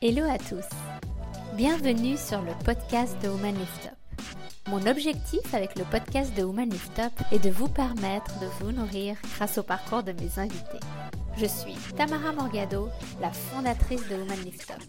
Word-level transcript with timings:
Hello 0.00 0.22
à 0.30 0.38
tous. 0.38 0.64
Bienvenue 1.56 2.16
sur 2.16 2.40
le 2.40 2.52
podcast 2.64 3.20
de 3.20 3.26
Woman 3.26 3.56
Lift 3.56 3.86
Up. 3.86 4.22
Mon 4.68 4.86
objectif 4.86 5.52
avec 5.52 5.76
le 5.76 5.82
podcast 5.86 6.32
de 6.36 6.44
Woman 6.44 6.70
Lift 6.70 7.00
Up 7.00 7.12
est 7.32 7.40
de 7.40 7.50
vous 7.50 7.66
permettre 7.66 8.38
de 8.38 8.46
vous 8.60 8.70
nourrir 8.70 9.16
grâce 9.34 9.58
au 9.58 9.64
parcours 9.64 10.04
de 10.04 10.12
mes 10.12 10.38
invités. 10.38 10.78
Je 11.36 11.46
suis 11.46 11.74
Tamara 11.96 12.32
Morgado, 12.32 12.90
la 13.20 13.32
fondatrice 13.32 14.06
de 14.08 14.14
Woman 14.14 14.38
Lift 14.44 14.70
Up, 14.70 14.84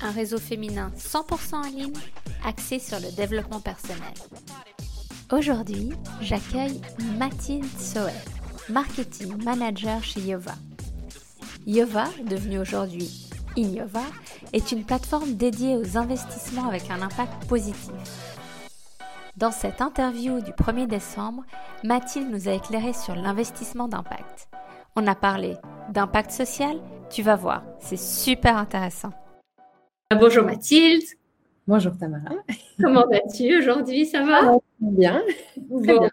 un 0.00 0.12
réseau 0.12 0.38
féminin 0.38 0.92
100% 0.96 1.54
en 1.54 1.68
ligne 1.68 1.92
axé 2.42 2.78
sur 2.78 2.98
le 3.00 3.14
développement 3.14 3.60
personnel. 3.60 4.14
Aujourd'hui, 5.30 5.90
j'accueille 6.22 6.80
Mathilde 7.18 7.68
Soet, 7.78 8.14
marketing 8.70 9.44
manager 9.44 10.02
chez 10.02 10.20
Yova. 10.22 10.54
Yova, 11.66 12.06
devenue 12.24 12.60
aujourd'hui 12.60 13.27
Inyova, 13.58 14.04
est 14.52 14.70
une 14.70 14.84
plateforme 14.84 15.34
dédiée 15.34 15.76
aux 15.76 15.96
investissements 15.98 16.68
avec 16.68 16.90
un 16.90 17.02
impact 17.02 17.44
positif. 17.48 17.92
Dans 19.36 19.50
cette 19.50 19.80
interview 19.80 20.40
du 20.40 20.52
1er 20.52 20.86
décembre, 20.86 21.44
Mathilde 21.82 22.30
nous 22.30 22.48
a 22.48 22.52
éclairé 22.52 22.92
sur 22.92 23.16
l'investissement 23.16 23.88
d'impact. 23.88 24.48
On 24.94 25.06
a 25.08 25.16
parlé 25.16 25.56
d'impact 25.92 26.30
social, 26.30 26.80
tu 27.10 27.22
vas 27.22 27.34
voir, 27.34 27.64
c'est 27.80 27.98
super 27.98 28.56
intéressant. 28.56 29.10
Bonjour 30.10 30.44
Mathilde. 30.44 31.02
Bonjour 31.66 31.92
Tamara. 31.98 32.36
Comment 32.80 33.06
vas-tu 33.10 33.58
aujourd'hui 33.58 34.06
Ça 34.06 34.22
va? 34.22 34.56
Bien. 34.80 35.22
bien. 35.56 36.10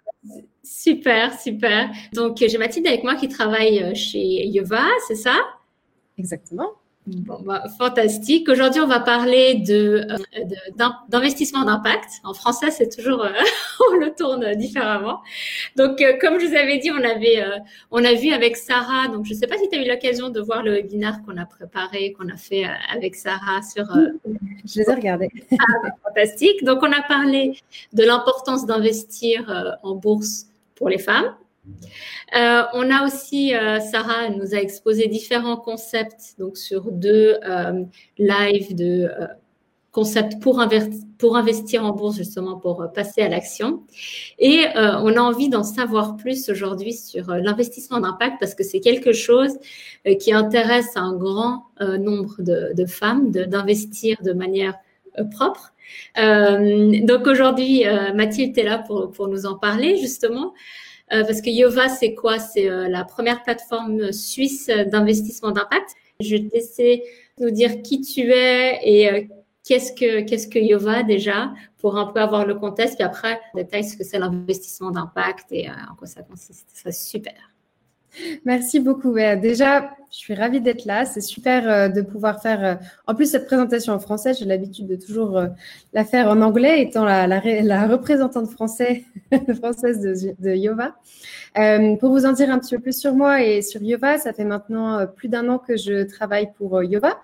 Super, 0.64 1.40
super. 1.40 1.92
Donc 2.14 2.38
j'ai 2.40 2.58
Mathilde 2.58 2.88
avec 2.88 3.04
moi 3.04 3.16
qui 3.16 3.30
travaille 3.30 3.96
chez 3.96 4.48
Yova, 4.48 4.84
c'est 5.08 5.16
ça? 5.16 5.36
Exactement. 6.18 6.72
Bon, 7.08 7.40
bah, 7.44 7.64
fantastique. 7.78 8.50
Aujourd'hui, 8.50 8.82
on 8.82 8.88
va 8.88 9.00
parler 9.00 9.56
de, 9.56 10.08
euh, 10.10 10.90
d'investissement 11.08 11.64
d'impact. 11.64 12.10
En 12.24 12.34
français, 12.34 12.72
c'est 12.72 12.90
toujours, 12.90 13.24
euh, 13.24 13.30
on 13.92 13.98
le 13.98 14.12
tourne 14.16 14.56
différemment. 14.56 15.22
Donc, 15.76 16.02
euh, 16.02 16.18
comme 16.20 16.40
je 16.40 16.48
vous 16.48 16.56
avais 16.56 16.80
dit, 16.80 16.90
on 16.90 17.04
avait, 17.04 17.46
on 17.92 18.04
a 18.04 18.14
vu 18.14 18.32
avec 18.32 18.58
Sarah. 18.58 19.08
Donc, 19.10 19.26
je 19.26 19.34
ne 19.34 19.38
sais 19.38 19.46
pas 19.46 19.58
si 19.58 19.70
tu 19.70 19.78
as 19.78 19.84
eu 19.84 19.88
l'occasion 19.88 20.30
de 20.30 20.40
voir 20.42 20.64
le 20.64 20.72
webinaire 20.72 21.20
qu'on 21.24 21.38
a 21.38 21.46
préparé, 21.46 22.14
qu'on 22.14 22.28
a 22.30 22.38
fait 22.38 22.66
avec 22.92 23.14
Sarah 23.16 23.62
sur. 23.62 23.86
je 24.66 24.80
les 24.80 24.90
ai 24.90 24.94
regardés. 24.94 25.30
Ah, 25.60 25.90
fantastique. 26.08 26.64
Donc, 26.64 26.80
on 26.82 26.92
a 26.92 27.04
parlé 27.04 27.60
de 27.94 28.04
l'importance 28.04 28.66
d'investir 28.66 29.78
en 29.84 29.94
bourse 29.94 30.48
pour 30.74 30.90
les 30.90 31.00
femmes. 31.00 31.36
Euh, 32.36 32.64
on 32.74 32.90
a 32.92 33.06
aussi, 33.06 33.56
euh, 33.56 33.80
Sarah 33.80 34.30
nous 34.30 34.54
a 34.54 34.58
exposé 34.58 35.08
différents 35.08 35.58
concepts 35.58 36.36
donc 36.40 36.58
sur 36.58 36.92
deux 36.92 37.38
euh, 37.48 37.84
lives 38.18 38.76
de 38.76 39.10
concepts 39.92 40.42
pour, 40.42 40.60
investir 40.60 41.86
en 41.86 41.92
bourse 41.92 42.18
justement 42.18 42.58
pour 42.58 42.86
passer 42.94 43.22
à 43.22 43.30
l'action. 43.30 43.84
Et 44.40 44.66
on 44.76 45.16
a 45.16 45.22
envie 45.22 45.48
d'en 45.48 45.64
savoir 45.64 46.18
plus 46.18 46.50
aujourd'hui 46.50 46.92
sur 46.92 47.32
l'investissement 47.32 48.02
d'impact 48.02 48.36
parce 48.42 48.56
que 48.56 48.64
c'est 48.66 48.82
quelque 48.82 49.14
chose 49.14 49.54
qui 50.20 50.34
intéresse 50.34 50.98
un 50.98 51.16
grand 51.16 51.68
nombre 51.80 52.36
de, 52.40 52.86
femmes 52.86 53.32
d'investir 53.32 54.18
de, 54.22 54.34
manière 54.34 54.76
propre. 55.32 55.74
donc 56.18 57.26
aujourd'hui, 57.26 57.86
Mathilde 58.14 58.58
est 58.58 58.64
là 58.64 58.80
pour, 58.80 59.12
pour 59.12 59.30
nous 59.30 59.46
en 59.46 59.58
parler 59.58 59.96
justement. 59.96 60.54
Euh, 61.14 61.24
parce 61.24 61.42
que 61.42 61.50
Yova, 61.50 61.90
c'est 61.90 62.16
quoi? 62.16 62.40
C'est 62.40 62.70
euh, 62.70 62.88
la 62.88 63.04
première 63.04 63.44
plateforme 63.44 64.12
suisse 64.12 64.68
d'investissement 64.68 65.52
d'impact. 65.52 65.90
Je 66.20 66.36
vais 66.36 66.50
te 66.50 66.56
laisser 66.56 67.04
nous 67.40 67.52
dire 67.52 67.82
qui 67.82 68.02
tu 68.02 68.32
es 68.32 68.80
et 68.84 69.12
euh, 69.12 69.22
qu'est-ce 69.64 69.92
que 69.92 70.22
qu'est-ce 70.22 70.48
que 70.48 70.60
Yova 70.60 71.04
déjà 71.04 71.54
pour 71.78 71.98
un 71.98 72.08
peu 72.08 72.20
avoir 72.20 72.46
le 72.46 72.56
contexte, 72.56 72.96
puis 72.96 73.04
après 73.04 73.40
détail 73.54 73.84
ce 73.84 73.98
que 73.98 74.04
c'est 74.04 74.18
l'investissement 74.18 74.92
d'impact 74.92 75.52
et 75.52 75.70
en 75.70 75.96
quoi 75.96 76.08
ça 76.08 76.24
consiste. 76.24 76.68
Ça 76.74 76.92
super. 76.92 77.55
Merci 78.46 78.80
beaucoup. 78.80 79.14
Déjà, 79.14 79.96
je 80.16 80.22
suis 80.22 80.34
ravie 80.34 80.62
d'être 80.62 80.86
là. 80.86 81.04
C'est 81.06 81.20
super 81.20 81.70
euh, 81.70 81.90
de 81.90 82.02
pouvoir 82.02 82.42
faire, 82.42 82.64
euh, 82.64 82.76
en 83.06 83.16
plus, 83.16 83.30
cette 83.30 83.48
présentation 83.48 83.92
en 83.92 84.00
français. 84.00 84.34
J'ai 84.34 84.46
l'habitude 84.46 84.88
de 84.88 84.96
toujours 84.96 85.38
euh, 85.38 85.48
la 85.92 86.06
faire 86.06 86.30
en 86.30 86.42
anglais, 86.42 86.82
étant 86.82 87.04
la, 87.04 87.88
représentante 87.88 88.50
français, 88.50 89.04
française 89.58 90.00
de, 90.40 90.56
Yova. 90.56 90.96
pour 92.00 92.12
vous 92.12 92.26
en 92.26 92.32
dire 92.32 92.50
un 92.50 92.60
petit 92.60 92.76
peu 92.76 92.82
plus 92.82 92.98
sur 92.98 93.14
moi 93.14 93.44
et 93.44 93.62
sur 93.62 93.82
Yova, 93.82 94.18
ça 94.18 94.32
fait 94.32 94.46
maintenant 94.46 95.06
plus 95.06 95.28
d'un 95.28 95.50
an 95.50 95.58
que 95.58 95.76
je 95.76 96.04
travaille 96.04 96.50
pour 96.58 96.82
Yova. 96.82 97.20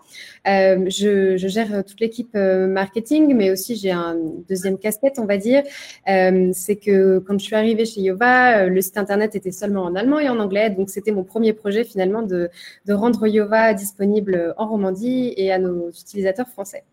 Je, 0.45 1.35
gère 1.37 1.83
toute 1.85 1.99
l'équipe 2.01 2.35
marketing, 2.35 3.33
mais 3.35 3.51
aussi 3.51 3.75
j'ai 3.75 3.91
un 3.91 4.17
deuxième 4.49 4.77
casquette, 4.77 5.17
on 5.17 5.25
va 5.25 5.37
dire. 5.37 5.63
C'est 6.05 6.75
que 6.75 7.19
quand 7.19 7.39
je 7.39 7.45
suis 7.45 7.55
arrivée 7.55 7.85
chez 7.85 8.01
Yova, 8.01 8.65
le 8.65 8.81
site 8.81 8.97
internet 8.97 9.35
était 9.35 9.51
seulement 9.51 9.83
en 9.83 9.95
allemand 9.95 10.19
et 10.19 10.29
en 10.29 10.39
anglais. 10.39 10.69
C'était 10.89 11.11
mon 11.11 11.23
premier 11.23 11.53
projet 11.53 11.83
finalement 11.83 12.21
de 12.21 12.49
rendre 12.89 13.27
Yova 13.27 13.73
disponible 13.73 14.53
en 14.57 14.67
Romandie 14.67 15.33
et 15.37 15.51
à 15.51 15.59
nos 15.59 15.89
utilisateurs 15.89 16.47
français. 16.47 16.83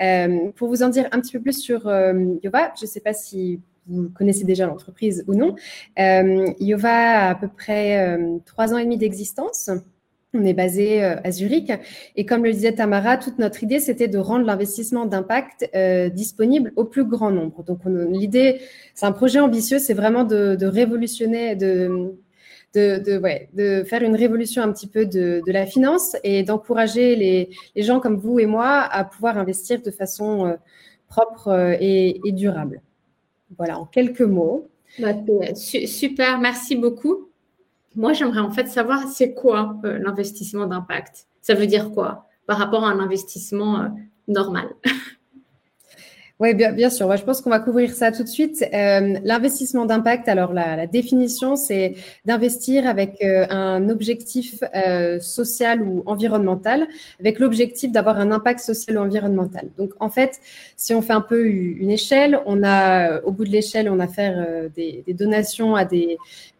Euh, 0.00 0.50
pour 0.54 0.68
vous 0.68 0.82
en 0.82 0.88
dire 0.88 1.08
un 1.12 1.20
petit 1.20 1.32
peu 1.32 1.40
plus 1.40 1.58
sur 1.58 1.88
euh, 1.88 2.12
Yova, 2.42 2.72
je 2.78 2.84
ne 2.84 2.88
sais 2.88 3.00
pas 3.00 3.12
si 3.12 3.60
vous 3.86 4.08
connaissez 4.10 4.44
déjà 4.44 4.66
l'entreprise 4.66 5.24
ou 5.26 5.34
non. 5.34 5.56
Euh, 5.98 6.46
Yova 6.60 6.90
a 6.90 7.30
à 7.30 7.34
peu 7.34 7.48
près 7.48 8.18
trois 8.44 8.74
ans 8.74 8.78
et 8.78 8.84
demi 8.84 8.98
d'existence. 8.98 9.70
On 10.34 10.44
est 10.44 10.52
basé 10.52 11.02
à 11.02 11.30
Zurich 11.30 11.72
et 12.14 12.26
comme 12.26 12.44
le 12.44 12.52
disait 12.52 12.74
Tamara, 12.74 13.16
toute 13.16 13.38
notre 13.38 13.62
idée 13.62 13.80
c'était 13.80 14.08
de 14.08 14.18
rendre 14.18 14.44
l'investissement 14.44 15.06
d'impact 15.06 15.74
disponible 16.12 16.74
au 16.76 16.84
plus 16.84 17.06
grand 17.06 17.30
nombre. 17.30 17.64
Donc 17.64 17.80
l'idée, 17.86 18.60
c'est 18.94 19.06
un 19.06 19.12
projet 19.12 19.40
ambitieux, 19.40 19.78
c'est 19.78 19.94
vraiment 19.94 20.24
de 20.24 20.66
révolutionner, 20.66 21.56
de 21.56 22.14
de, 22.74 23.18
ouais, 23.18 23.48
de 23.54 23.82
faire 23.84 24.02
une 24.02 24.14
révolution 24.14 24.62
un 24.62 24.72
petit 24.72 24.86
peu 24.86 25.06
de, 25.06 25.42
de 25.46 25.52
la 25.52 25.66
finance 25.66 26.16
et 26.22 26.42
d'encourager 26.42 27.16
les, 27.16 27.50
les, 27.74 27.82
gens 27.82 28.00
comme 28.00 28.16
vous 28.16 28.38
et 28.38 28.46
moi 28.46 28.80
à 28.82 29.04
pouvoir 29.04 29.38
investir 29.38 29.80
de 29.82 29.90
façon 29.90 30.46
euh, 30.46 30.54
propre 31.08 31.48
euh, 31.48 31.76
et, 31.80 32.20
durable. 32.32 32.82
Voilà, 33.56 33.78
en 33.78 33.86
quelques 33.86 34.20
mots. 34.20 34.68
Bah, 34.98 35.14
super, 35.54 36.38
merci 36.38 36.76
beaucoup. 36.76 37.28
Moi, 37.96 38.12
j'aimerais 38.12 38.40
en 38.40 38.50
fait 38.50 38.68
savoir 38.68 39.08
c'est 39.08 39.32
quoi 39.32 39.76
euh, 39.84 39.98
l'investissement 39.98 40.66
d'impact? 40.66 41.26
Ça 41.40 41.54
veut 41.54 41.66
dire 41.66 41.90
quoi 41.90 42.26
par 42.46 42.58
rapport 42.58 42.84
à 42.84 42.90
un 42.90 43.00
investissement 43.00 43.94
normal? 44.26 44.68
Oui, 46.40 46.54
bien, 46.54 46.70
bien 46.70 46.88
sûr. 46.88 47.16
je 47.16 47.24
pense 47.24 47.40
qu'on 47.40 47.50
va 47.50 47.58
couvrir 47.58 47.92
ça 47.92 48.12
tout 48.12 48.22
de 48.22 48.28
suite. 48.28 48.64
Euh, 48.72 49.18
l'investissement 49.24 49.86
d'impact, 49.86 50.28
alors 50.28 50.52
la, 50.52 50.86
définition, 50.86 51.56
c'est 51.56 51.94
d'investir 52.26 52.86
avec 52.86 53.24
euh, 53.24 53.44
un 53.50 53.88
objectif 53.88 54.62
euh, 54.76 55.18
social 55.18 55.82
ou 55.82 56.04
environnemental, 56.06 56.86
avec 57.18 57.40
l'objectif 57.40 57.90
d'avoir 57.90 58.20
un 58.20 58.30
impact 58.30 58.60
social 58.60 58.98
ou 58.98 59.00
environnemental. 59.00 59.68
Donc, 59.78 59.94
en 59.98 60.10
fait, 60.10 60.38
si 60.76 60.94
on 60.94 61.02
fait 61.02 61.12
un 61.12 61.22
peu 61.22 61.44
une 61.44 61.90
échelle, 61.90 62.38
on 62.46 62.62
a, 62.62 63.20
au 63.22 63.32
bout 63.32 63.44
de 63.44 63.50
l'échelle, 63.50 63.90
on 63.90 63.98
a 63.98 64.06
faire 64.06 64.70
des 64.76 65.02
donations 65.08 65.74
à 65.74 65.84
des 65.84 66.18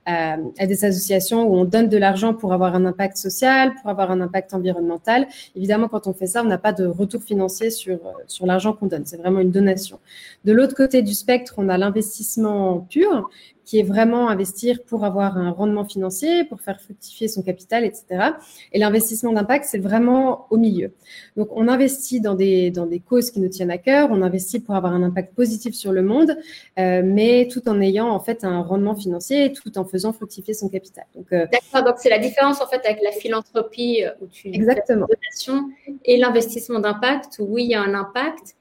à, 0.09 0.67
des 0.67 0.85
associations 0.87 1.47
où 1.47 1.55
on 1.55 1.65
donne 1.67 1.89
de 1.89 1.99
l'argent 1.99 2.33
pour 2.33 2.55
avoir 2.55 2.75
un 2.75 2.87
impact 2.87 3.19
social, 3.19 3.75
pour 3.75 3.91
avoir 3.91 4.11
un 4.11 4.23
impact 4.23 4.55
environnemental. 4.55 5.27
Évidemment, 5.55 5.89
quand 5.89 6.07
on 6.07 6.15
fait 6.15 6.27
ça, 6.27 6.43
on 6.43 6.47
n'a 6.47 6.57
pas 6.57 6.73
de 6.73 6.87
retour 6.87 7.23
financier 7.23 7.71
sur, 7.71 7.99
sur 8.27 8.47
l'argent 8.47 8.73
qu'on 8.73 8.87
donne. 8.87 9.05
C'est 9.05 9.19
vraiment 9.19 9.41
une 9.41 9.51
donation. 9.51 10.01
De 10.47 10.53
l'autre 10.53 10.75
côté 10.75 11.03
du 11.03 11.13
spectre, 11.13 11.55
on 11.59 11.69
a 11.69 11.77
l'investissement 11.77 12.87
pur, 12.89 13.29
qui 13.69 13.79
est 13.79 13.83
vraiment 13.83 14.31
investir 14.31 14.83
pour 14.83 15.05
avoir 15.05 15.37
un 15.37 15.51
rendement 15.51 15.85
financier, 15.85 16.45
pour 16.45 16.63
faire 16.63 16.81
fructifier 16.81 17.29
son 17.29 17.43
capital, 17.43 17.85
etc. 17.85 18.31
Et 18.73 18.79
l'investissement 18.79 19.31
d'impact, 19.31 19.67
c'est 19.67 19.77
vraiment 19.79 20.47
au 20.49 20.57
milieu. 20.57 20.95
Donc, 21.37 21.49
on 21.53 21.69
investit 21.69 22.23
dans 22.23 22.35
des, 22.35 22.71
dans 22.71 22.87
des 22.87 22.99
causes 22.99 23.31
qui 23.31 23.41
nous 23.41 23.51
tiennent 23.51 23.71
à 23.71 23.77
cœur, 23.77 24.09
on 24.11 24.23
investit 24.23 24.59
pour 24.59 24.75
avoir 24.75 24.95
un 24.95 25.03
impact 25.03 25.35
positif 25.35 25.75
sur 25.75 25.93
le 25.93 26.03
monde, 26.03 26.39
euh, 26.79 27.03
mais 27.05 27.47
tout 27.53 27.69
en 27.69 27.79
ayant 27.83 28.09
en 28.09 28.21
fait 28.21 28.43
un 28.43 28.63
rendement 28.63 28.95
financier, 28.95 29.53
tout 29.53 29.77
en 29.77 29.85
faisant 29.85 30.15
fructifier 30.15 30.55
son 30.55 30.71
capital. 30.71 31.05
Donc, 31.15 31.31
euh, 31.35 31.47
D'accord, 31.53 31.87
donc 31.87 31.97
c'est 31.99 32.09
la 32.09 32.21
différence 32.21 32.63
en 32.63 32.67
fait 32.69 32.81
avec 32.87 33.03
la 33.05 33.13
philanthropie 33.13 34.03
euh, 34.03 34.13
où 34.23 34.29
tu 34.29 34.49
Exactement. 34.49 35.07
donation 35.07 35.69
et 36.07 36.17
l'investissement 36.17 36.81
d'impact 36.81 37.39
où 37.39 37.45
oui, 37.45 37.65
il 37.65 37.71
y 37.73 37.75
a 37.75 37.83
un 37.83 37.93
impact, 37.93 38.57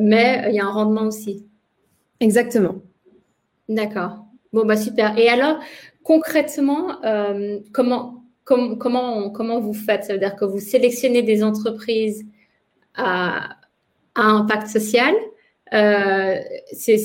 mais 0.00 0.44
il 0.50 0.54
y 0.54 0.60
a 0.60 0.66
un 0.66 0.70
rendement 0.70 1.06
aussi. 1.06 1.46
Exactement. 2.20 2.74
D'accord. 3.70 4.24
Bon, 4.54 4.64
bah 4.64 4.76
super. 4.76 5.18
Et 5.18 5.28
alors, 5.28 5.58
concrètement, 6.04 7.04
euh, 7.04 7.58
comment, 7.72 8.22
comment, 8.44 9.30
comment 9.30 9.60
vous 9.60 9.74
faites? 9.74 10.04
Ça 10.04 10.12
veut 10.12 10.20
dire 10.20 10.36
que 10.36 10.44
vous 10.44 10.60
sélectionnez 10.60 11.22
des 11.22 11.42
entreprises 11.42 12.24
à, 12.94 13.56
impact 14.14 14.68
social 14.68 15.12
euh, 15.72 16.36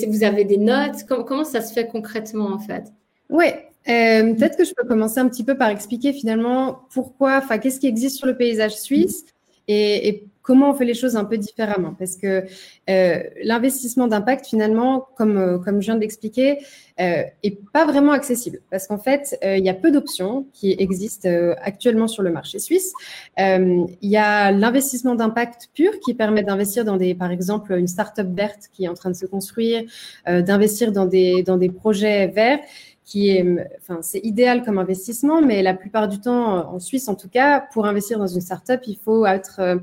Vous 0.07 0.23
avez 0.23 0.45
des 0.45 0.57
notes? 0.57 1.05
Comment, 1.07 1.43
ça 1.43 1.61
se 1.61 1.73
fait 1.73 1.87
concrètement 1.87 2.53
en 2.53 2.59
fait? 2.59 2.83
Oui, 3.31 3.47
euh, 3.87 4.35
peut-être 4.35 4.55
que 4.55 4.63
je 4.63 4.75
peux 4.75 4.87
commencer 4.87 5.19
un 5.19 5.27
petit 5.27 5.43
peu 5.43 5.57
par 5.57 5.69
expliquer 5.69 6.13
finalement 6.13 6.81
pourquoi, 6.93 7.37
enfin, 7.37 7.57
qu'est-ce 7.57 7.79
qui 7.79 7.87
existe 7.87 8.17
sur 8.17 8.27
le 8.27 8.37
paysage 8.37 8.75
suisse 8.75 9.25
et, 9.67 10.07
et 10.07 10.27
comment 10.49 10.71
on 10.71 10.73
fait 10.73 10.85
les 10.85 10.95
choses 10.95 11.15
un 11.15 11.25
peu 11.25 11.37
différemment 11.37 11.93
Parce 11.93 12.15
que 12.15 12.43
euh, 12.89 13.23
l'investissement 13.43 14.07
d'impact, 14.07 14.47
finalement, 14.47 15.07
comme, 15.15 15.37
euh, 15.37 15.59
comme 15.59 15.79
je 15.79 15.85
viens 15.85 15.93
de 15.93 15.99
l'expliquer, 15.99 16.57
euh, 16.99 17.21
est 17.43 17.59
pas 17.71 17.85
vraiment 17.85 18.13
accessible. 18.13 18.59
Parce 18.71 18.87
qu'en 18.87 18.97
fait, 18.97 19.37
euh, 19.43 19.57
il 19.57 19.63
y 19.63 19.69
a 19.69 19.75
peu 19.75 19.91
d'options 19.91 20.47
qui 20.51 20.75
existent 20.79 21.29
actuellement 21.61 22.07
sur 22.07 22.23
le 22.23 22.31
marché 22.31 22.57
suisse. 22.57 22.93
Il 23.37 23.85
y 24.01 24.17
a 24.17 24.51
l'investissement 24.51 25.13
d'impact 25.13 25.69
pur 25.75 25.91
qui 25.99 26.15
permet 26.15 26.41
d'investir 26.41 26.83
dans 26.83 26.97
des, 26.97 27.13
par 27.13 27.29
exemple, 27.29 27.73
une 27.73 27.87
start-up 27.87 28.29
verte 28.33 28.69
qui 28.73 28.85
est 28.85 28.87
en 28.87 28.95
train 28.95 29.11
de 29.11 29.15
se 29.15 29.27
construire, 29.27 29.83
d'investir 30.25 30.91
dans 30.91 31.05
des, 31.05 31.43
dans 31.43 31.57
des 31.57 31.69
projets 31.69 32.25
verts 32.27 32.59
qui 33.05 33.29
est, 33.29 33.45
enfin, 33.81 33.99
c'est 34.01 34.19
idéal 34.23 34.63
comme 34.63 34.77
investissement, 34.77 35.41
mais 35.41 35.63
la 35.63 35.73
plupart 35.73 36.07
du 36.07 36.19
temps, 36.19 36.71
en 36.73 36.79
Suisse 36.79 37.07
en 37.07 37.15
tout 37.15 37.29
cas, 37.29 37.59
pour 37.73 37.87
investir 37.87 38.19
dans 38.19 38.27
une 38.27 38.41
startup, 38.41 38.81
il 38.85 38.97
faut 38.97 39.25
être, 39.25 39.79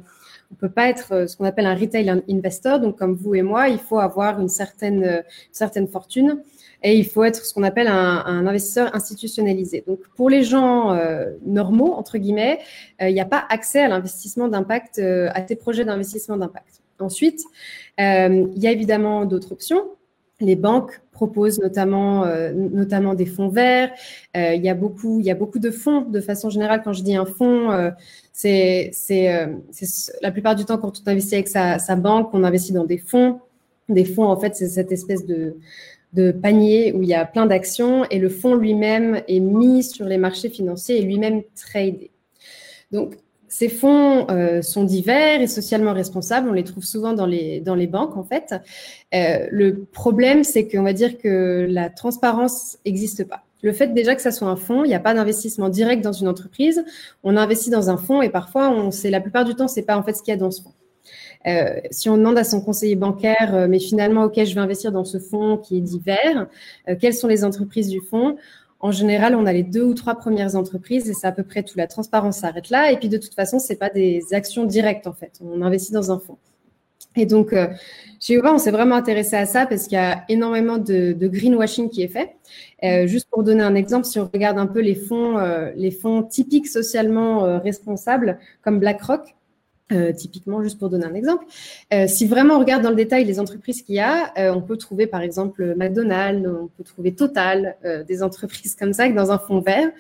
on 0.53 0.55
peut 0.55 0.71
pas 0.71 0.89
être 0.89 1.13
euh, 1.13 1.27
ce 1.27 1.37
qu'on 1.37 1.45
appelle 1.45 1.67
un 1.67 1.75
retail 1.75 2.23
investor. 2.29 2.81
Donc, 2.81 2.99
comme 2.99 3.15
vous 3.15 3.35
et 3.35 3.43
moi, 3.43 3.69
il 3.69 3.79
faut 3.79 3.99
avoir 3.99 4.41
une 4.41 4.49
certaine, 4.49 5.05
une 5.05 5.25
certaine 5.53 5.89
fortune 5.89 6.43
et 6.83 6.97
il 6.97 7.07
faut 7.07 7.25
être 7.25 7.45
ce 7.45 7.55
qu'on 7.55 7.63
appelle 7.63 7.89
un, 7.89 8.25
un, 8.27 8.47
investisseur 8.47 8.95
institutionnalisé. 8.95 9.83
Donc, 9.87 10.01
pour 10.15 10.31
les 10.31 10.45
gens 10.45 10.93
euh, 10.93 11.33
normaux, 11.45 11.93
entre 11.95 12.19
guillemets, 12.19 12.61
il 13.01 13.13
n'y 13.13 13.21
a 13.21 13.27
pas 13.27 13.45
accès 13.49 13.81
à 13.81 13.89
l'investissement 13.89 14.49
d'impact, 14.49 14.99
à 14.99 15.47
ces 15.47 15.57
projets 15.57 15.85
d'investissement 15.85 16.37
d'impact. 16.37 16.81
Ensuite, 16.99 17.43
il 17.99 18.59
y 18.59 18.67
a 18.67 18.71
évidemment 18.71 19.25
d'autres 19.25 19.53
options 19.53 19.85
les 20.41 20.57
banques 20.57 21.01
proposent 21.13 21.59
notamment, 21.61 22.25
euh, 22.25 22.53
notamment 22.53 23.15
des 23.15 23.27
fonds 23.27 23.49
verts. 23.49 23.91
Euh, 24.37 24.55
il, 24.55 24.63
y 24.63 24.69
a 24.69 24.75
beaucoup, 24.75 25.21
il 25.21 25.27
y 25.27 25.31
a 25.31 25.35
beaucoup 25.35 25.59
de 25.59 25.71
fonds. 25.71 26.03
De 26.03 26.21
façon 26.21 26.51
générale, 26.51 26.83
quand 26.85 26.93
je 26.93 27.03
dis 27.03 27.17
un 27.17 27.25
fonds, 27.25 27.71
euh, 27.71 27.91
c'est, 28.33 28.91
c'est, 28.93 29.49
la 30.21 30.31
plupart 30.31 30.55
du 30.55 30.65
temps 30.65 30.77
quand 30.77 31.03
on 31.05 31.11
investit 31.11 31.37
avec 31.37 31.49
sa, 31.49 31.79
sa, 31.79 31.97
banque, 31.97 32.31
on 32.35 32.45
investit 32.45 32.73
dans 32.73 32.85
des 32.85 32.99
fonds. 32.99 33.41
Des 33.89 34.05
fonds, 34.05 34.25
en 34.25 34.39
fait, 34.39 34.55
c'est 34.57 34.69
cette 34.69 34.93
espèce 34.93 35.25
de, 35.25 35.57
de 36.13 36.33
panier 36.33 36.93
où 36.93 37.03
il 37.03 37.09
y 37.09 37.15
a 37.15 37.25
plein 37.25 37.47
d'actions 37.47 38.05
et 38.11 38.19
le 38.19 38.29
fonds 38.29 38.55
lui-même 38.55 39.23
est 39.29 39.41
mis 39.41 39.83
sur 39.83 40.07
les 40.07 40.19
marchés 40.19 40.51
financiers 40.51 40.99
et 40.99 41.03
lui-même 41.03 41.43
tradé. 41.55 42.11
Donc, 42.93 43.17
ces 43.49 43.69
fonds 43.69 44.27
euh, 44.31 44.63
sont 44.63 44.85
divers 44.85 45.41
et 45.41 45.47
socialement 45.47 45.93
responsables. 45.93 46.49
On 46.49 46.53
les 46.53 46.65
trouve 46.65 46.85
souvent 46.85 47.13
dans 47.13 47.27
les, 47.27 47.61
dans 47.61 47.75
les 47.75 47.87
banques, 47.87 48.17
en 48.17 48.25
fait. 48.25 48.55
Euh, 49.15 49.47
le 49.51 49.85
problème, 49.85 50.45
c'est 50.45 50.67
qu'on 50.69 50.83
va 50.83 50.93
dire 50.93 51.19
que 51.19 51.67
la 51.69 51.91
transparence 51.91 52.79
n'existe 52.85 53.25
pas. 53.25 53.43
Le 53.63 53.73
fait 53.73 53.95
déjà 53.95 54.15
que 54.15 54.23
ça 54.23 54.33
soit 54.33 54.49
un 54.49 54.57
fonds, 54.57 54.85
il 54.85 54.89
n'y 54.89 54.95
a 54.95 55.01
pas 55.01 55.15
d'investissement 55.15 55.69
direct 55.69 56.03
dans 56.03 56.13
une 56.13 56.29
entreprise. 56.29 56.85
On 57.25 57.37
investit 57.37 57.71
dans 57.71 57.91
un 57.91 57.97
fonds 57.97 58.23
et 58.23 58.29
parfois, 58.29 58.91
la 59.05 59.21
plupart 59.21 59.45
du 59.45 59.55
temps, 59.55 59.69
c'est 59.69 59.83
pas 59.83 59.97
en 59.97 60.03
fait 60.03 60.15
ce 60.15 60.23
qu'il 60.23 60.33
y 60.33 60.37
a 60.37 60.39
dans 60.39 60.51
ce 60.51 60.63
fonds. 60.63 60.75
Euh, 61.47 61.81
si 61.91 62.09
on 62.09 62.17
demande 62.17 62.39
à 62.39 62.45
son 62.45 62.61
conseiller 62.61 62.97
bancaire, 62.97 63.67
mais 63.69 63.79
finalement, 63.79 64.25
ok, 64.25 64.45
je 64.45 64.55
vais 64.55 64.61
investir 64.61 64.93
dans 64.93 65.05
ce 65.05 65.19
fonds 65.19 65.57
qui 65.57 65.79
est 65.79 65.81
divers, 65.81 66.49
quelles 67.01 67.15
sont 67.15 67.29
les 67.29 67.45
entreprises 67.45 67.89
du 67.89 68.01
fonds? 68.01 68.37
En 68.81 68.93
général, 68.93 69.35
on 69.35 69.47
a 69.47 69.53
les 69.53 69.63
deux 69.63 69.83
ou 69.83 69.95
trois 69.95 70.15
premières 70.17 70.55
entreprises 70.55 71.09
et 71.09 71.15
c'est 71.15 71.27
à 71.27 71.33
peu 71.33 71.43
près 71.43 71.63
tout. 71.63 71.77
La 71.77 71.87
transparence 71.87 72.39
s'arrête 72.39 72.71
là. 72.71 72.93
Et 72.93 72.99
puis, 72.99 73.09
de 73.09 73.17
toute 73.17 73.35
façon, 73.35 73.59
c'est 73.59 73.77
pas 73.77 73.91
des 73.91 74.23
actions 74.33 74.65
directes, 74.65 75.07
en 75.07 75.15
fait. 75.15 75.41
On 75.43 75.63
investit 75.63 75.93
dans 75.93 76.13
un 76.13 76.19
fonds. 76.19 76.39
Et 77.17 77.25
donc, 77.25 77.53
euh, 77.53 77.69
chez 78.21 78.35
Yova, 78.35 78.53
on 78.53 78.59
s'est 78.59 78.71
vraiment 78.71 78.95
intéressé 78.95 79.37
à 79.37 79.47
ça 79.47 79.67
parce 79.67 79.85
qu'il 79.85 79.97
y 79.97 80.01
a 80.01 80.25
énormément 80.29 80.77
de, 80.77 81.15
greenwashing 81.19 81.89
qui 81.89 82.03
est 82.03 82.09
fait. 82.09 82.37
Euh, 82.85 83.07
juste 83.07 83.29
pour 83.31 83.43
donner 83.43 83.63
un 83.63 83.75
exemple, 83.75 84.05
si 84.05 84.21
on 84.21 84.29
regarde 84.33 84.59
un 84.59 84.67
peu 84.67 84.81
les 84.81 84.95
fonds, 84.95 85.39
euh, 85.39 85.71
les 85.75 85.91
fonds 85.91 86.23
typiques 86.23 86.69
socialement 86.69 87.61
responsables, 87.61 88.39
comme 88.63 88.79
BlackRock, 88.79 89.35
euh, 89.93 90.13
typiquement, 90.13 90.65
juste 90.65 90.81
pour 90.81 90.91
donner 90.91 91.07
un 91.07 91.15
exemple, 91.15 91.45
euh, 91.95 92.09
si 92.09 92.27
vraiment 92.27 92.57
on 92.57 92.59
regarde 92.59 92.83
dans 92.83 92.91
le 92.91 92.97
détail 92.97 93.25
les 93.25 93.39
entreprises 93.39 93.83
qu'il 93.83 93.95
y 93.95 94.01
a, 94.01 94.33
euh, 94.37 94.53
on 94.53 94.61
peut 94.61 94.77
trouver 94.77 95.07
par 95.07 95.21
exemple 95.21 95.77
McDonald's, 95.77 96.45
on 96.49 96.67
peut 96.67 96.83
trouver 96.83 97.15
Total, 97.15 97.77
des 98.09 98.23
entreprises 98.23 98.75
comme 98.75 98.93
ça 98.93 99.09
dans 99.09 99.31
un 99.31 99.39
fonds 99.39 99.61
vert, 99.61 99.91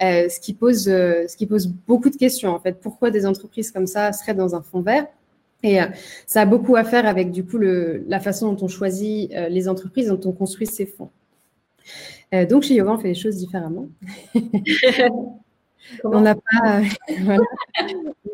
ce 0.00 0.40
qui 0.40 0.54
pose 0.54 1.66
beaucoup 1.86 2.08
de 2.08 2.16
questions 2.16 2.54
en 2.54 2.58
fait. 2.58 2.80
Pourquoi 2.80 3.10
des 3.10 3.26
entreprises 3.26 3.70
comme 3.70 3.86
ça 3.86 4.12
seraient 4.12 4.34
dans 4.34 4.54
un 4.54 4.62
fonds 4.62 4.80
vert? 4.80 5.06
Et 5.62 5.78
ça 6.26 6.42
a 6.42 6.46
beaucoup 6.46 6.76
à 6.76 6.84
faire 6.84 7.06
avec 7.06 7.30
du 7.30 7.44
coup 7.44 7.58
la 7.58 8.20
façon 8.20 8.52
dont 8.52 8.64
on 8.64 8.68
choisit 8.68 9.30
les 9.50 9.68
entreprises, 9.68 10.08
dont 10.08 10.20
on 10.24 10.32
construit 10.32 10.66
ces 10.66 10.86
fonds. 10.86 11.10
donc 12.48 12.62
chez 12.62 12.74
Yoga, 12.74 12.92
on 12.92 12.98
fait 12.98 13.08
les 13.08 13.14
choses 13.14 13.36
différemment. 13.36 13.88
on 16.04 16.20
n'a 16.20 16.34
pas. 16.34 16.80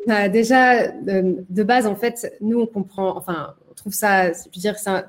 voilà. 0.07 0.29
déjà, 0.29 0.89
de, 0.89 1.63
base, 1.63 1.87
en 1.87 1.95
fait, 1.95 2.37
nous, 2.41 2.61
on 2.61 2.67
comprend, 2.67 3.17
enfin, 3.17 3.55
on 3.71 3.75
trouve 3.75 3.93
ça, 3.93 4.33
je 4.33 4.45
veux 4.45 4.61
dire, 4.61 4.77
c'est 4.79 4.91
un, 4.91 5.05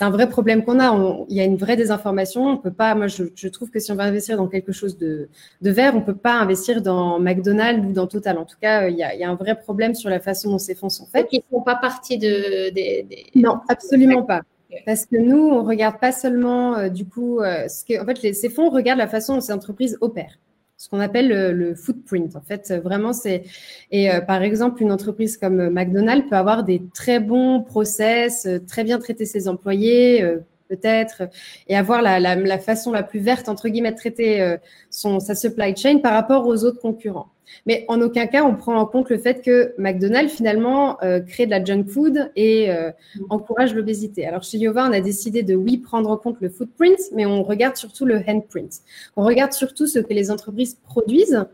un, 0.00 0.10
vrai 0.10 0.28
problème 0.28 0.64
qu'on 0.64 0.80
a. 0.80 1.24
il 1.28 1.36
y 1.36 1.40
a 1.40 1.44
une 1.44 1.56
vraie 1.56 1.76
désinformation. 1.76 2.46
On 2.46 2.56
peut 2.56 2.72
pas, 2.72 2.94
moi, 2.94 3.06
je, 3.06 3.24
je, 3.34 3.48
trouve 3.48 3.70
que 3.70 3.78
si 3.78 3.92
on 3.92 3.96
va 3.96 4.04
investir 4.04 4.36
dans 4.36 4.48
quelque 4.48 4.72
chose 4.72 4.98
de, 4.98 5.28
de 5.60 5.70
vert, 5.70 5.94
on 5.94 6.00
peut 6.00 6.16
pas 6.16 6.34
investir 6.34 6.82
dans 6.82 7.18
McDonald's 7.18 7.86
ou 7.86 7.92
dans 7.92 8.06
Total. 8.06 8.38
En 8.38 8.44
tout 8.44 8.56
cas, 8.60 8.88
il 8.88 8.96
y 8.96 9.02
a, 9.02 9.14
il 9.14 9.20
y 9.20 9.24
a 9.24 9.30
un 9.30 9.34
vrai 9.34 9.58
problème 9.58 9.94
sur 9.94 10.10
la 10.10 10.20
façon 10.20 10.50
dont 10.50 10.58
ces 10.58 10.74
fonds 10.74 10.88
sont 10.88 11.06
faits. 11.06 11.28
Ils 11.32 11.42
font 11.50 11.62
pas 11.62 11.76
partie 11.76 12.18
de, 12.18 12.70
des. 12.70 13.06
Non, 13.34 13.60
absolument 13.68 14.22
pas. 14.22 14.42
Parce 14.84 15.06
que 15.06 15.16
nous, 15.16 15.48
on 15.48 15.64
regarde 15.64 15.98
pas 15.98 16.12
seulement, 16.12 16.76
euh, 16.76 16.88
du 16.88 17.06
coup, 17.06 17.40
euh, 17.40 17.68
ce 17.68 17.84
que, 17.84 18.00
en 18.00 18.04
fait, 18.04 18.22
les, 18.22 18.32
ces 18.34 18.50
fonds 18.50 18.70
regardent 18.70 18.98
la 18.98 19.08
façon 19.08 19.36
dont 19.36 19.40
ces 19.40 19.52
entreprises 19.52 19.96
opèrent 20.00 20.38
ce 20.78 20.88
qu'on 20.88 21.00
appelle 21.00 21.28
le, 21.28 21.74
footprint. 21.74 22.36
En 22.36 22.40
fait, 22.40 22.72
vraiment, 22.72 23.12
c'est 23.12 23.42
et 23.90 24.10
euh, 24.10 24.20
par 24.20 24.42
exemple 24.42 24.80
une 24.80 24.92
entreprise 24.92 25.36
comme 25.36 25.70
McDonald's 25.70 26.28
peut 26.30 26.36
avoir 26.36 26.62
des 26.62 26.80
très 26.94 27.18
bons 27.18 27.62
process, 27.62 28.46
euh, 28.46 28.60
très 28.60 28.84
bien 28.84 28.98
traiter 28.98 29.26
ses 29.26 29.48
employés. 29.48 30.22
Euh, 30.22 30.38
peut-être, 30.68 31.22
et 31.68 31.76
avoir 31.76 32.02
la, 32.02 32.20
la, 32.20 32.34
la, 32.34 32.58
façon 32.58 32.92
la 32.92 33.02
plus 33.02 33.20
verte, 33.20 33.48
entre 33.48 33.68
guillemets, 33.68 33.92
de 33.92 33.96
traiter 33.96 34.56
son, 34.90 35.20
sa 35.20 35.34
supply 35.34 35.76
chain 35.76 35.98
par 35.98 36.12
rapport 36.12 36.46
aux 36.46 36.64
autres 36.64 36.80
concurrents. 36.80 37.30
Mais 37.66 37.84
en 37.88 38.00
aucun 38.00 38.26
cas, 38.26 38.44
on 38.44 38.54
prend 38.54 38.76
en 38.76 38.86
compte 38.86 39.10
le 39.10 39.18
fait 39.18 39.42
que 39.42 39.74
McDonald's, 39.78 40.32
finalement, 40.32 41.02
euh, 41.02 41.20
crée 41.20 41.46
de 41.46 41.50
la 41.50 41.64
junk 41.64 41.84
food 41.88 42.30
et 42.36 42.70
euh, 42.70 42.90
encourage 43.30 43.74
l'obésité. 43.74 44.26
Alors, 44.26 44.42
chez 44.42 44.58
Yova, 44.58 44.86
on 44.88 44.92
a 44.92 45.00
décidé 45.00 45.42
de, 45.42 45.54
oui, 45.54 45.78
prendre 45.78 46.10
en 46.10 46.16
compte 46.16 46.36
le 46.40 46.48
footprint, 46.48 46.98
mais 47.14 47.26
on 47.26 47.42
regarde 47.42 47.76
surtout 47.76 48.04
le 48.04 48.20
handprint. 48.26 48.82
On 49.16 49.24
regarde 49.24 49.52
surtout 49.52 49.86
ce 49.86 49.98
que 49.98 50.12
les 50.12 50.30
entreprises 50.30 50.78
produisent 50.84 51.44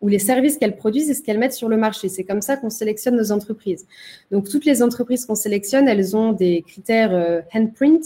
ou 0.00 0.08
les 0.08 0.18
services 0.18 0.58
qu'elles 0.58 0.76
produisent 0.76 1.08
et 1.08 1.14
ce 1.14 1.22
qu'elles 1.22 1.38
mettent 1.38 1.54
sur 1.54 1.68
le 1.68 1.76
marché. 1.76 2.08
C'est 2.08 2.24
comme 2.24 2.42
ça 2.42 2.56
qu'on 2.56 2.70
sélectionne 2.70 3.16
nos 3.16 3.32
entreprises. 3.32 3.86
Donc, 4.30 4.48
toutes 4.48 4.64
les 4.64 4.82
entreprises 4.82 5.24
qu'on 5.24 5.34
sélectionne, 5.34 5.88
elles 5.88 6.16
ont 6.16 6.32
des 6.32 6.62
critères 6.66 7.14
euh, 7.14 7.40
handprint 7.54 8.00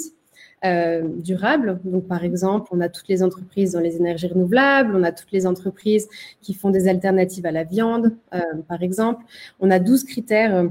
euh, 0.65 1.03
durable. 1.07 1.79
Donc, 1.85 2.09
par 2.09 2.25
exemple, 2.25 2.69
on 2.73 2.81
a 2.81 2.89
toutes 2.89 3.07
les 3.07 3.23
entreprises 3.23 3.73
dans 3.73 3.81
les 3.81 3.97
énergies 3.97 4.27
renouvelables, 4.27 4.97
on 4.97 5.05
a 5.05 5.13
toutes 5.13 5.31
les 5.31 5.47
entreprises 5.47 6.09
qui 6.43 6.53
font 6.53 6.71
des 6.71 6.89
alternatives 6.89 7.47
à 7.47 7.53
la 7.53 7.63
viande, 7.63 8.13
euh, 8.35 8.41
par 8.67 8.83
exemple. 8.83 9.25
On 9.61 9.71
a 9.71 9.79
12 9.79 10.03
critères 10.03 10.57
euh, 10.57 10.69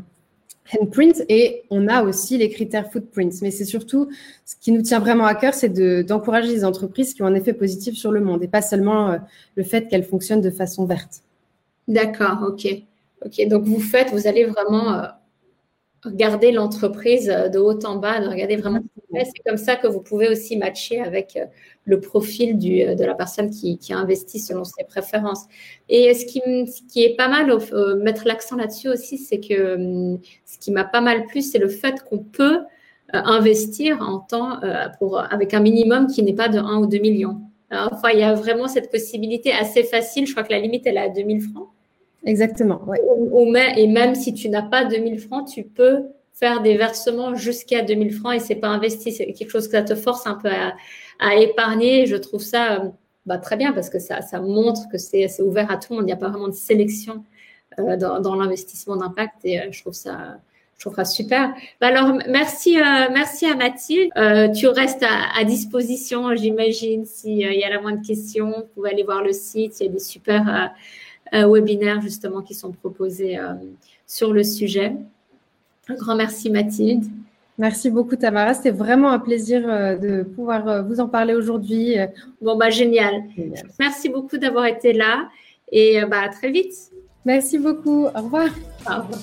handprint 0.77 1.23
et 1.29 1.63
on 1.69 1.87
a 1.87 2.03
aussi 2.03 2.37
les 2.37 2.49
critères 2.49 2.91
footprint. 2.91 3.33
Mais 3.41 3.49
c'est 3.49 3.63
surtout 3.63 4.09
ce 4.45 4.55
qui 4.59 4.73
nous 4.73 4.81
tient 4.81 4.99
vraiment 4.99 5.25
à 5.25 5.35
cœur, 5.35 5.53
c'est 5.53 5.69
d'encourager 6.03 6.49
les 6.49 6.65
entreprises 6.65 7.13
qui 7.13 7.21
ont 7.21 7.27
un 7.27 7.35
effet 7.35 7.53
positif 7.53 7.95
sur 7.95 8.11
le 8.11 8.19
monde 8.19 8.43
et 8.43 8.49
pas 8.49 8.61
seulement 8.61 9.11
euh, 9.11 9.17
le 9.55 9.63
fait 9.63 9.87
qu'elles 9.87 10.03
fonctionnent 10.03 10.41
de 10.41 10.51
façon 10.51 10.85
verte. 10.85 11.21
D'accord, 11.87 12.39
ok. 12.45 12.67
Ok, 13.25 13.47
donc 13.47 13.63
vous 13.63 13.79
faites, 13.79 14.11
vous 14.11 14.27
allez 14.27 14.43
vraiment 14.43 15.01
regarder 16.03 16.51
l'entreprise 16.51 17.25
de 17.25 17.57
haut 17.57 17.79
en 17.85 17.95
bas, 17.95 18.19
de 18.19 18.27
regarder 18.27 18.57
vraiment 18.57 18.81
C'est 19.13 19.43
comme 19.45 19.57
ça 19.57 19.75
que 19.77 19.87
vous 19.87 20.01
pouvez 20.01 20.27
aussi 20.27 20.57
matcher 20.57 20.99
avec 20.99 21.37
euh, 21.37 21.45
le 21.85 21.99
profil 21.99 22.57
du, 22.57 22.81
euh, 22.81 22.95
de 22.95 23.05
la 23.05 23.15
personne 23.15 23.49
qui, 23.49 23.77
qui, 23.77 23.93
a 23.93 23.97
investi 23.97 24.39
selon 24.39 24.63
ses 24.63 24.83
préférences. 24.83 25.45
Et 25.87 26.13
ce 26.13 26.25
qui, 26.25 26.41
ce 26.67 26.81
qui 26.91 27.03
est 27.03 27.15
pas 27.15 27.29
mal, 27.29 27.51
mettre 28.01 28.27
l'accent 28.27 28.57
là-dessus 28.57 28.89
aussi, 28.89 29.17
c'est 29.17 29.39
que 29.39 30.17
ce 30.45 30.57
qui 30.59 30.71
m'a 30.71 30.83
pas 30.83 31.01
mal 31.01 31.25
plu, 31.25 31.41
c'est 31.41 31.59
le 31.59 31.69
fait 31.69 32.03
qu'on 32.03 32.19
peut 32.19 32.59
investir 33.13 34.01
en 34.01 34.19
temps 34.19 34.59
pour, 34.99 35.17
avec 35.17 35.53
un 35.53 35.61
minimum 35.61 36.07
qui 36.07 36.23
n'est 36.23 36.35
pas 36.35 36.49
de 36.49 36.59
1 36.59 36.79
ou 36.79 36.87
2 36.87 36.97
millions. 36.97 37.41
Enfin, 37.71 38.09
il 38.13 38.19
y 38.19 38.23
a 38.23 38.33
vraiment 38.33 38.67
cette 38.67 38.91
possibilité 38.91 39.53
assez 39.53 39.83
facile. 39.83 40.27
Je 40.27 40.33
crois 40.33 40.43
que 40.43 40.51
la 40.51 40.59
limite, 40.59 40.85
elle 40.85 40.97
est 40.97 41.01
à 41.01 41.09
2000 41.09 41.41
francs. 41.41 41.69
Exactement. 42.25 42.81
et 43.77 43.87
même 43.87 44.13
si 44.13 44.33
tu 44.33 44.49
n'as 44.49 44.63
pas 44.63 44.83
2000 44.83 45.19
francs, 45.19 45.47
tu 45.47 45.63
peux 45.63 46.03
faire 46.39 46.61
des 46.61 46.77
versements 46.77 47.35
jusqu'à 47.35 47.81
2000 47.81 48.13
francs 48.13 48.35
et 48.35 48.39
c'est 48.39 48.55
pas 48.55 48.67
investi. 48.67 49.11
C'est 49.11 49.33
quelque 49.33 49.49
chose 49.49 49.67
que 49.67 49.71
ça 49.73 49.81
te 49.81 49.95
force 49.95 50.27
un 50.27 50.35
peu 50.35 50.49
à, 51.19 51.35
épargner. 51.35 52.05
Je 52.05 52.15
trouve 52.15 52.41
ça 52.41 52.73
euh, 52.73 52.89
bah, 53.25 53.39
très 53.39 53.57
bien 53.57 53.73
parce 53.73 53.89
que 53.89 53.99
ça, 53.99 54.21
ça 54.21 54.39
montre 54.39 54.81
que 54.91 54.97
c'est 54.97 55.41
ouvert 55.41 55.71
à 55.71 55.77
tout 55.77 55.93
le 55.93 55.97
monde. 55.97 56.03
Il 56.03 56.07
n'y 56.07 56.13
a 56.13 56.17
pas 56.17 56.29
vraiment 56.29 56.47
de 56.47 56.53
sélection 56.53 57.23
euh, 57.79 57.97
dans, 57.97 58.35
l'investissement 58.35 58.97
d'impact 58.97 59.37
et 59.43 59.59
euh, 59.59 59.71
je 59.71 59.81
trouve 59.81 59.93
ça. 59.93 60.37
Je 60.77 60.87
trouve 60.87 61.03
super. 61.05 61.55
Bah, 61.81 61.87
alors, 61.87 62.19
merci, 62.29 62.77
merci 63.11 63.47
à 63.47 63.55
Mathilde. 63.55 64.11
tu 64.55 64.67
restes 64.67 65.03
à, 65.03 65.43
disposition, 65.43 66.35
j'imagine, 66.35 67.03
s'il 67.03 67.39
y 67.39 67.63
a 67.63 67.69
la 67.71 67.81
moindre 67.81 68.05
question. 68.05 68.51
Vous 68.51 68.67
pouvez 68.75 68.91
aller 68.91 69.01
voir 69.01 69.23
le 69.23 69.33
site. 69.33 69.79
Il 69.79 69.87
y 69.87 69.89
a 69.89 69.91
des 69.91 69.97
super 69.97 70.71
webinaires 71.33 71.99
justement 72.01 72.43
qui 72.43 72.53
sont 72.53 72.71
proposés 72.71 73.39
sur 74.05 74.33
le 74.33 74.43
sujet. 74.43 74.93
Un 75.89 75.95
grand 75.95 76.15
merci 76.15 76.49
Mathilde. 76.49 77.05
Merci 77.57 77.89
beaucoup 77.89 78.15
Tamara, 78.15 78.53
c'était 78.53 78.71
vraiment 78.71 79.09
un 79.09 79.19
plaisir 79.19 79.61
de 79.99 80.23
pouvoir 80.23 80.83
vous 80.85 80.99
en 80.99 81.07
parler 81.07 81.33
aujourd'hui. 81.33 81.95
Bon 82.41 82.55
bah 82.55 82.69
génial. 82.69 83.23
Merci 83.79 84.09
beaucoup 84.09 84.37
d'avoir 84.37 84.65
été 84.67 84.93
là 84.93 85.27
et 85.71 85.99
bah 86.05 86.21
à 86.25 86.29
très 86.29 86.51
vite. 86.51 86.75
Merci 87.25 87.57
beaucoup. 87.57 88.05
Au 88.05 88.21
revoir. 88.21 88.49
Au 88.85 89.01
revoir. 89.01 89.19